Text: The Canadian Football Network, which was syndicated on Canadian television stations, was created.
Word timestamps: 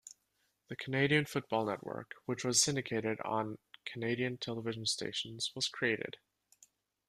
The 0.69 0.75
Canadian 0.75 1.25
Football 1.25 1.67
Network, 1.67 2.13
which 2.25 2.43
was 2.43 2.59
syndicated 2.59 3.19
on 3.23 3.59
Canadian 3.85 4.39
television 4.39 4.87
stations, 4.87 5.51
was 5.53 5.67
created. 5.67 6.17